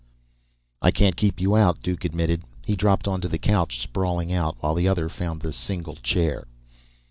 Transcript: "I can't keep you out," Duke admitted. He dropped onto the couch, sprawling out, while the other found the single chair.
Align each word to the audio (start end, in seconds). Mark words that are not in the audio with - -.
"I 0.81 0.89
can't 0.89 1.15
keep 1.15 1.39
you 1.39 1.55
out," 1.55 1.83
Duke 1.83 2.05
admitted. 2.05 2.41
He 2.65 2.75
dropped 2.75 3.07
onto 3.07 3.27
the 3.27 3.37
couch, 3.37 3.79
sprawling 3.79 4.33
out, 4.33 4.57
while 4.59 4.73
the 4.73 4.87
other 4.87 5.09
found 5.09 5.41
the 5.43 5.53
single 5.53 5.93
chair. 5.97 6.47